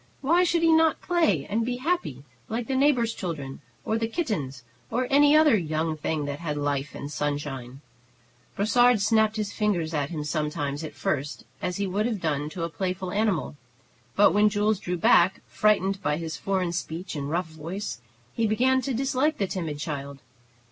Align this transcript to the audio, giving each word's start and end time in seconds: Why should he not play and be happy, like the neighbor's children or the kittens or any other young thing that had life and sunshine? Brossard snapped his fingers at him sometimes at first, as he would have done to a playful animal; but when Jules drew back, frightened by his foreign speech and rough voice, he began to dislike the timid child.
Why 0.21 0.43
should 0.43 0.63
he 0.63 0.73
not 0.73 0.99
play 1.03 1.45
and 1.45 1.63
be 1.63 1.75
happy, 1.75 2.23
like 2.49 2.65
the 2.65 2.75
neighbor's 2.75 3.13
children 3.13 3.61
or 3.85 3.99
the 3.99 4.07
kittens 4.07 4.63
or 4.89 5.05
any 5.11 5.35
other 5.37 5.55
young 5.55 5.95
thing 5.95 6.25
that 6.25 6.39
had 6.39 6.57
life 6.57 6.95
and 6.95 7.11
sunshine? 7.11 7.81
Brossard 8.55 8.99
snapped 8.99 9.35
his 9.35 9.53
fingers 9.53 9.93
at 9.93 10.09
him 10.09 10.23
sometimes 10.23 10.83
at 10.83 10.95
first, 10.95 11.45
as 11.61 11.77
he 11.77 11.85
would 11.85 12.07
have 12.07 12.19
done 12.19 12.49
to 12.49 12.63
a 12.63 12.67
playful 12.69 13.11
animal; 13.11 13.57
but 14.15 14.33
when 14.33 14.49
Jules 14.49 14.79
drew 14.79 14.97
back, 14.97 15.41
frightened 15.45 16.01
by 16.01 16.17
his 16.17 16.35
foreign 16.35 16.71
speech 16.71 17.15
and 17.15 17.29
rough 17.29 17.49
voice, 17.51 18.01
he 18.33 18.47
began 18.47 18.81
to 18.81 18.95
dislike 18.95 19.37
the 19.37 19.45
timid 19.45 19.77
child. 19.77 20.17